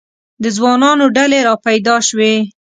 [0.43, 2.33] د ځوانانو ډلې را پیدا شوې.